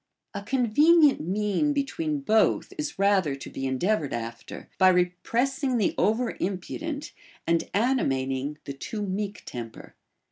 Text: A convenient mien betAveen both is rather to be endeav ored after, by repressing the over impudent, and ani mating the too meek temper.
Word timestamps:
A 0.33 0.41
convenient 0.41 1.19
mien 1.21 1.75
betAveen 1.75 2.25
both 2.25 2.73
is 2.75 2.97
rather 2.97 3.35
to 3.35 3.49
be 3.51 3.65
endeav 3.65 3.99
ored 4.01 4.13
after, 4.13 4.67
by 4.79 4.89
repressing 4.89 5.77
the 5.77 5.93
over 5.95 6.35
impudent, 6.39 7.11
and 7.45 7.69
ani 7.71 8.01
mating 8.05 8.57
the 8.65 8.73
too 8.73 9.03
meek 9.03 9.43
temper. 9.45 9.93